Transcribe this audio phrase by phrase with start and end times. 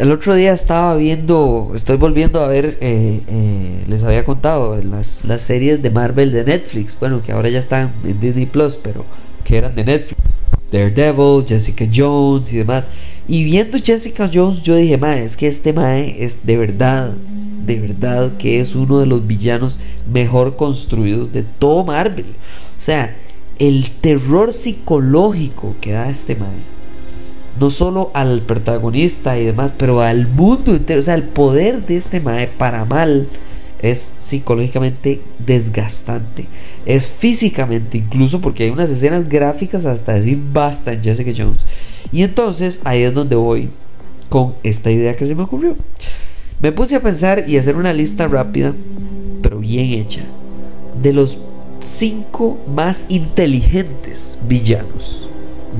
[0.00, 5.26] El otro día estaba viendo, estoy volviendo a ver, eh, eh, les había contado, las,
[5.26, 9.04] las series de Marvel de Netflix, bueno, que ahora ya están en Disney Plus, pero
[9.44, 10.18] que eran de Netflix.
[10.72, 12.88] Daredevil, Jessica Jones y demás.
[13.28, 17.12] Y viendo Jessica Jones, yo dije, mae, es que este mae es de verdad,
[17.66, 19.80] de verdad que es uno de los villanos
[20.10, 22.24] mejor construidos de todo Marvel.
[22.24, 23.14] O sea,
[23.58, 26.79] el terror psicológico que da este mae
[27.60, 31.00] no solo al protagonista y demás, pero al mundo entero.
[31.00, 33.28] O sea, el poder de este Mae para mal
[33.82, 36.46] es psicológicamente desgastante.
[36.86, 41.66] Es físicamente incluso porque hay unas escenas gráficas hasta decir basta en Jessica Jones.
[42.12, 43.68] Y entonces ahí es donde voy
[44.30, 45.76] con esta idea que se me ocurrió.
[46.62, 48.74] Me puse a pensar y hacer una lista rápida,
[49.42, 50.22] pero bien hecha,
[51.00, 51.38] de los
[51.80, 55.28] cinco más inteligentes villanos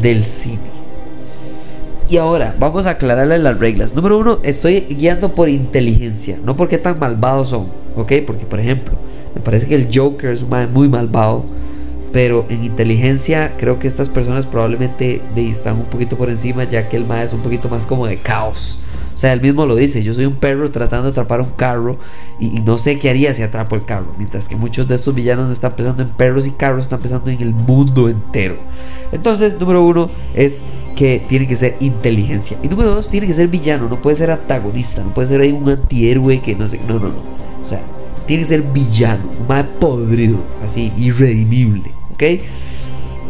[0.00, 0.77] del cine.
[2.10, 3.94] Y ahora, vamos a aclararle las reglas.
[3.94, 8.12] Número uno, estoy guiando por inteligencia, no porque tan malvados son, ¿ok?
[8.26, 8.94] Porque, por ejemplo,
[9.34, 11.44] me parece que el Joker es un muy malvado,
[12.12, 16.96] pero en inteligencia creo que estas personas probablemente están un poquito por encima, ya que
[16.96, 18.80] el man es un poquito más como de caos.
[19.18, 21.98] O sea, él mismo lo dice, yo soy un perro tratando de atrapar un carro
[22.38, 24.14] y, no sé qué haría si atrapo el carro.
[24.16, 27.28] Mientras que muchos de estos villanos no están pensando en perros y carros, están pensando
[27.28, 28.58] en el mundo entero.
[29.10, 30.62] Entonces, número uno es
[30.94, 32.58] que tiene que ser inteligencia.
[32.62, 35.50] Y número dos, tiene que ser villano, no puede ser antagonista, no puede ser ahí
[35.50, 37.22] un antihéroe que no sé, no, no, no.
[37.60, 37.80] O sea,
[38.28, 42.40] tiene que ser villano, más podrido, así, irredimible, ¿ok?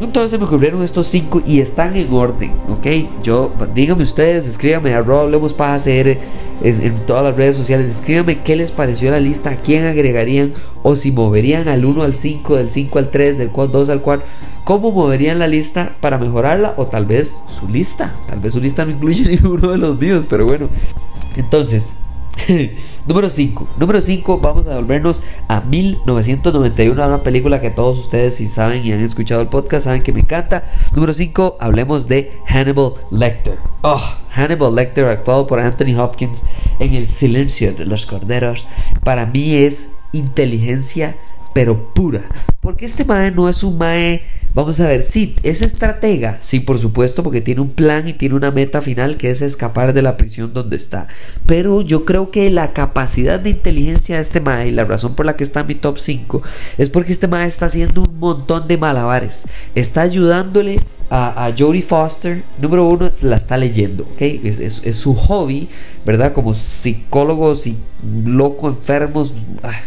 [0.00, 3.22] Entonces me ocurrieron estos cinco y están en orden, ¿ok?
[3.22, 6.18] Yo, díganme ustedes, escríbanme a Hablemos para hacer
[6.62, 10.96] en todas las redes sociales, escríbanme qué les pareció la lista, a quién agregarían o
[10.96, 14.26] si moverían al 1 al 5, del 5 al 3, del 2 al 4,
[14.64, 18.84] cómo moverían la lista para mejorarla o tal vez su lista, tal vez su lista
[18.84, 20.68] no incluye ninguno de los míos, pero bueno.
[21.36, 21.94] Entonces,
[23.06, 23.68] Número 5.
[23.78, 28.92] Número 5, vamos a volvernos a 1991, una película que todos ustedes si saben y
[28.92, 30.64] han escuchado el podcast saben que me encanta.
[30.94, 33.58] Número 5, hablemos de Hannibal Lecter.
[33.82, 36.44] Oh, Hannibal Lecter actuado por Anthony Hopkins
[36.78, 38.66] en El silencio de los corderos.
[39.04, 41.16] Para mí es inteligencia
[41.54, 42.24] pero pura.
[42.60, 44.22] Porque este mae no es un mae
[44.54, 48.34] Vamos a ver, sí, es estratega, sí, por supuesto, porque tiene un plan y tiene
[48.34, 51.08] una meta final que es escapar de la prisión donde está.
[51.46, 55.24] Pero yo creo que la capacidad de inteligencia de este Mae y la razón por
[55.24, 56.42] la que está en mi top 5
[56.76, 59.46] es porque este Mae está haciendo un montón de malabares.
[59.74, 64.20] Está ayudándole a, a Jodie Foster, número uno, la está leyendo, ¿ok?
[64.20, 65.70] Es, su hobby,
[66.04, 66.34] ¿verdad?
[66.34, 67.78] Como psicólogo, si
[68.26, 69.32] loco, enfermos.
[69.62, 69.80] Ah,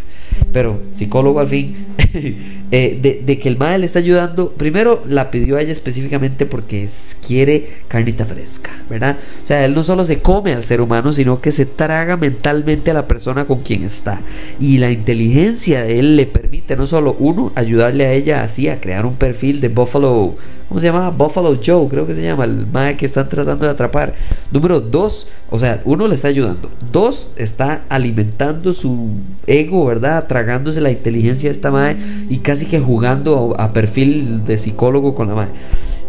[0.52, 1.76] pero psicólogo al fin,
[2.72, 4.52] eh, de, que el madre le está ayudando.
[4.52, 6.88] Primero la pidió a ella específicamente porque
[7.26, 9.18] quiere carnita fresca, ¿verdad?
[9.44, 12.92] O sea, él no solo se come al ser humano, sino que se traga mentalmente
[12.92, 14.22] a la persona con quien está.
[14.60, 18.82] Y la inteligencia de él le permite no solo uno, ayudarle a ella así a
[18.82, 20.36] crear un perfil de Buffalo
[20.68, 21.12] ¿Cómo se llama?
[21.12, 24.16] Buffalo Joe, creo que se llama, el mae que están tratando de atrapar.
[24.52, 26.72] Número dos, o sea, uno le está ayudando.
[26.92, 29.12] Dos, está alimentando su
[29.46, 30.26] ego, ¿verdad?
[30.28, 31.96] Tragándose la inteligencia de esta mae
[32.30, 35.48] y casi que jugando a perfil de psicólogo con la mae.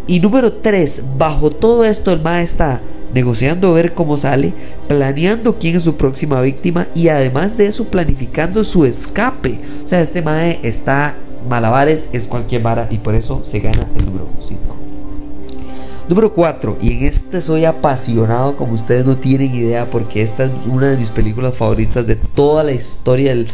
[0.07, 2.81] Y número tres, bajo todo esto, el mae está
[3.13, 4.53] negociando ver cómo sale,
[4.87, 9.59] planeando quién es su próxima víctima y además de eso planificando su escape.
[9.83, 11.15] O sea, este mae está
[11.47, 14.61] malabares es cualquier vara y por eso se gana el número 5.
[16.09, 20.51] Número 4, y en este soy apasionado como ustedes no tienen idea porque esta es
[20.65, 23.47] una de mis películas favoritas de toda la historia de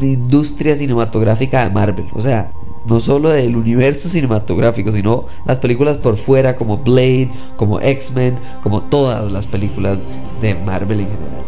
[0.00, 2.06] industria cinematográfica de Marvel.
[2.12, 2.50] O sea,
[2.86, 8.82] no solo del universo cinematográfico, sino las películas por fuera como Blade, como X-Men, como
[8.82, 9.98] todas las películas
[10.40, 11.44] de Marvel en general.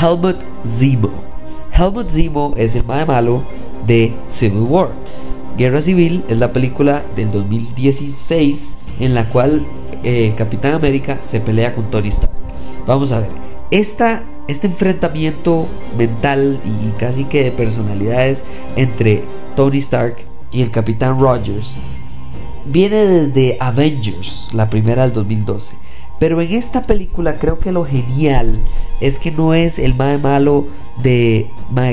[0.00, 0.36] Helmut
[0.66, 1.10] Zemo.
[1.72, 3.42] Helmut Zemo es el más malo
[3.86, 4.88] de Civil War.
[5.56, 9.64] Guerra Civil es la película del 2016 en la cual
[10.02, 12.32] eh, Capitán América se pelea con Tony Stark.
[12.86, 13.28] Vamos a ver,
[13.70, 18.44] esta, este enfrentamiento mental y casi que de personalidades
[18.76, 19.22] entre
[19.56, 20.16] Tony Stark
[20.52, 21.76] y el Capitán Rogers
[22.66, 25.76] viene desde Avengers, la primera del 2012.
[26.18, 28.60] Pero en esta película creo que lo genial
[29.00, 30.66] es que no es el mae malo
[31.02, 31.50] de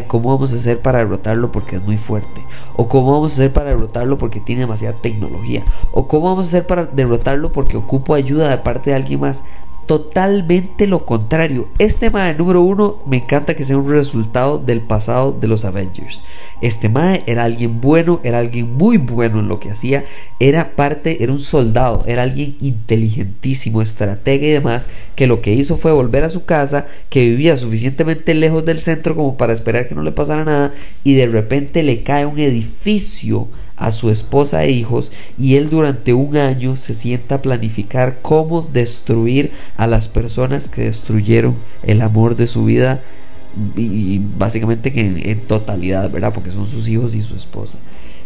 [0.07, 2.42] cómo vamos a hacer para derrotarlo porque es muy fuerte,
[2.75, 6.50] o cómo vamos a hacer para derrotarlo porque tiene demasiada tecnología, o cómo vamos a
[6.50, 9.44] hacer para derrotarlo porque ocupo ayuda de parte de alguien más
[9.86, 11.68] totalmente lo contrario.
[11.80, 16.24] Este mae número uno me encanta que sea un resultado del pasado de los Avengers.
[16.62, 20.06] Este mae era alguien bueno, era alguien muy bueno en lo que hacía,
[20.39, 25.78] era parte, era un soldado, era alguien inteligentísimo, estratega y demás, que lo que hizo
[25.78, 29.95] fue volver a su casa, que vivía suficientemente lejos del centro como para esperar que
[29.95, 30.74] no le pasara nada
[31.04, 33.48] y de repente le cae un edificio
[33.81, 38.62] a su esposa e hijos y él durante un año se sienta a planificar cómo
[38.62, 43.01] destruir a las personas que destruyeron el amor de su vida
[43.75, 46.31] y, básicamente en, totalidad, ¿verdad?
[46.31, 47.80] Porque son sus hijos y su esposa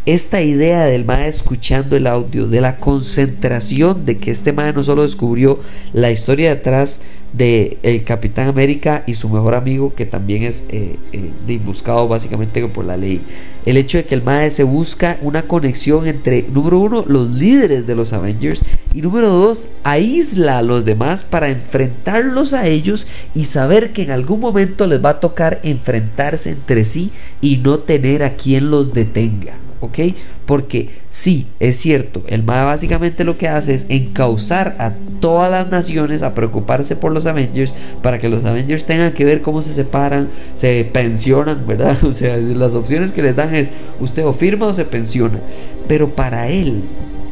[0.05, 4.83] esta idea del mae escuchando el audio, de la concentración de que este mae no
[4.83, 5.59] solo descubrió
[5.93, 7.01] la historia detrás
[7.35, 12.65] de el Capitán América y su mejor amigo que también es eh, eh, buscado básicamente
[12.67, 13.21] por la ley.
[13.65, 17.87] El hecho de que el mae se busca una conexión entre número uno los líderes
[17.87, 23.45] de los Avengers y número dos aísla a los demás para enfrentarlos a ellos y
[23.45, 27.11] saber que en algún momento les va a tocar enfrentarse entre sí
[27.41, 29.99] y no tener a quien los detenga ¿ok?
[30.45, 35.69] Porque sí, es cierto, el MAE básicamente lo que hace es encauzar a todas las
[35.69, 39.73] naciones a preocuparse por los Avengers para que los Avengers tengan que ver cómo se
[39.73, 41.97] separan, se pensionan, ¿verdad?
[42.05, 45.39] O sea, las opciones que les dan es usted o firma o se pensiona.
[45.87, 46.83] Pero para él,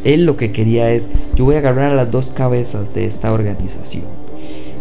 [0.04, 3.32] él lo que quería es, yo voy a agarrar a las dos cabezas de esta
[3.32, 4.23] organización.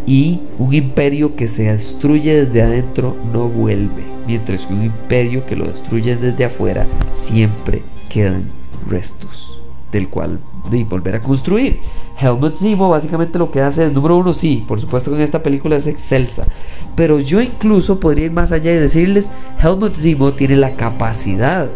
[0.06, 5.56] Y un imperio que se destruye desde adentro no vuelve mientras que un imperio que
[5.56, 8.50] lo destruye desde afuera siempre quedan
[8.88, 9.60] restos
[9.90, 10.38] del cual
[10.70, 11.78] de volver a construir.
[12.18, 15.42] Helmut Zemo básicamente lo que hace es, número uno, sí, por supuesto que en esta
[15.42, 16.46] película es excelsa,
[16.94, 19.32] pero yo incluso podría ir más allá y decirles,
[19.62, 21.68] Helmut Zemo tiene la capacidad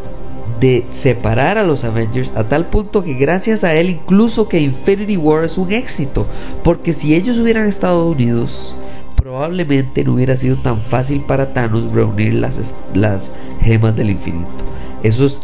[0.61, 5.17] de separar a los Avengers a tal punto que gracias a él incluso que Infinity
[5.17, 6.27] War es un éxito,
[6.65, 8.75] porque si ellos hubieran estado unidos,
[9.17, 14.65] probablemente no hubiera sido tan fácil para Thanos reunir las, las gemas del infinito.
[15.03, 15.43] Eso es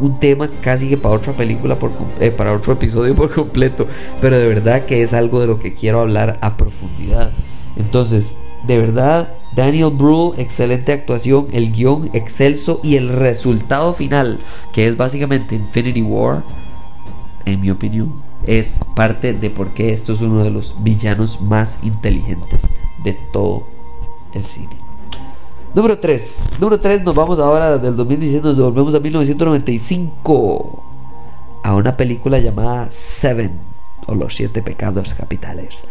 [0.00, 3.86] un tema casi que para otra película, por, eh, para otro episodio por completo,
[4.20, 7.30] pero de verdad que es algo de lo que quiero hablar a profundidad.
[7.76, 8.36] Entonces,
[8.66, 14.38] de verdad, Daniel Brühl, excelente actuación, el guion excelso y el resultado final,
[14.72, 16.42] que es básicamente Infinity War,
[17.44, 18.12] en mi opinión,
[18.46, 22.70] es parte de por qué esto es uno de los villanos más inteligentes
[23.02, 23.64] de todo
[24.34, 24.76] el cine.
[25.74, 26.44] Número 3.
[26.58, 30.84] Número 3 nos vamos ahora del 2017, nos volvemos a 1995
[31.62, 33.52] a una película llamada Seven
[34.06, 35.84] o Los Siete Pecados Capitales.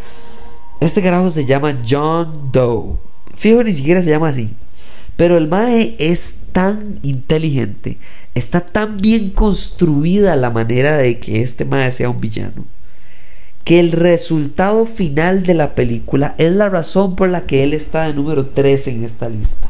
[0.79, 3.08] Este carajo se llama John Doe.
[3.39, 4.50] Fijo, ni siquiera se llama así.
[5.18, 7.97] Pero el Mae es tan inteligente,
[8.36, 12.65] está tan bien construida la manera de que este Mae sea un villano
[13.69, 18.07] que el resultado final de la película es la razón por la que él está
[18.07, 19.68] de número 3 en esta lista.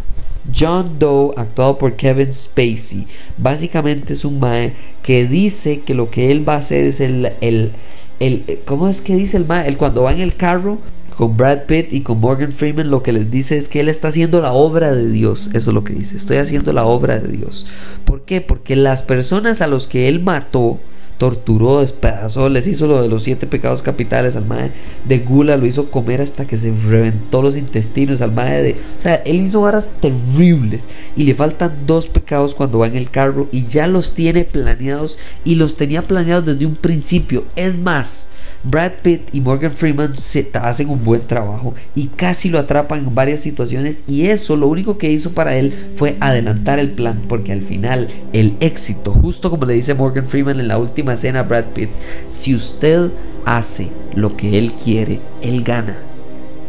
[0.57, 3.05] John Doe, actuado por Kevin Spacey,
[3.37, 4.73] básicamente es un mae
[5.03, 7.73] que dice que lo que él va a hacer es el, el,
[8.21, 9.67] el ¿cómo es que dice el mae?
[9.67, 10.79] El cuando va en el carro
[11.19, 14.07] con Brad Pitt y con Morgan Freeman lo que les dice es que él está
[14.07, 15.49] haciendo la obra de Dios.
[15.53, 16.15] Eso es lo que dice.
[16.15, 17.65] Estoy haciendo la obra de Dios.
[18.05, 18.39] ¿Por qué?
[18.39, 20.79] Porque las personas a los que él mató
[21.19, 24.71] torturó, despedazó, les hizo lo de los siete pecados capitales al madre
[25.05, 28.71] de gula, lo hizo comer hasta que se reventó los intestinos al madre de...
[28.71, 33.11] O sea, él hizo varas terribles y le faltan dos pecados cuando va en el
[33.11, 37.43] carro y ya los tiene planeados y los tenía planeados desde un principio.
[37.55, 38.29] Es más,
[38.63, 43.15] Brad Pitt y Morgan Freeman se hacen un buen trabajo y casi lo atrapan en
[43.15, 47.53] varias situaciones y eso lo único que hizo para él fue adelantar el plan porque
[47.53, 51.43] al final el éxito, justo como le dice Morgan Freeman en la última escena a
[51.43, 51.89] Brad Pitt,
[52.29, 53.11] si usted
[53.45, 55.97] hace lo que él quiere, él gana.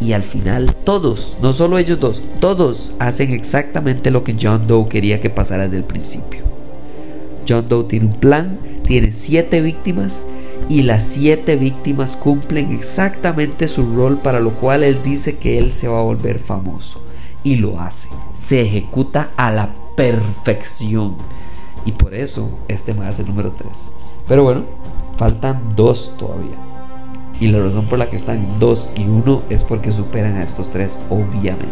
[0.00, 4.88] Y al final todos, no solo ellos dos, todos hacen exactamente lo que John Doe
[4.88, 6.40] quería que pasara desde el principio.
[7.46, 10.24] John Doe tiene un plan, tiene siete víctimas
[10.70, 15.72] y las siete víctimas cumplen exactamente su rol para lo cual él dice que él
[15.72, 17.04] se va a volver famoso.
[17.42, 18.08] Y lo hace.
[18.34, 21.16] Se ejecuta a la perfección.
[21.84, 23.68] Y por eso este más es el número 3.
[24.30, 24.62] Pero bueno,
[25.16, 26.54] faltan dos todavía.
[27.40, 30.70] Y la razón por la que están dos y uno es porque superan a estos
[30.70, 31.66] tres, obviamente.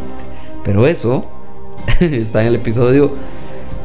[0.65, 1.25] Pero eso
[2.01, 3.13] está en el episodio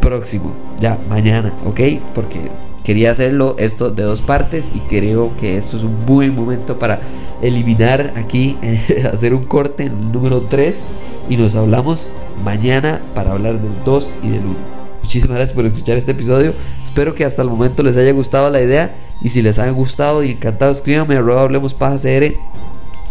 [0.01, 1.81] próximo, ya mañana, ¿ok?
[2.15, 2.49] Porque
[2.83, 6.99] quería hacerlo esto de dos partes y creo que esto es un buen momento para
[7.43, 8.57] eliminar aquí,
[9.13, 10.83] hacer un corte en el número 3
[11.29, 12.11] y nos hablamos
[12.43, 14.82] mañana para hablar del 2 y del 1.
[15.03, 16.53] Muchísimas gracias por escuchar este episodio.
[16.83, 18.95] Espero que hasta el momento les haya gustado la idea.
[19.21, 22.33] Y si les ha gustado y encantado, escríbanme a Hablemos Paja CR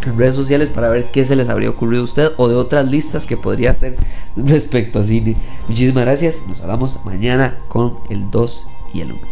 [0.05, 2.87] en redes sociales para ver qué se les habría ocurrido a usted o de otras
[2.87, 3.97] listas que podría hacer
[4.37, 5.37] respecto a cine.
[5.69, 6.43] Muchísimas gracias.
[6.49, 9.32] Nos hablamos mañana con el 2 y el 1.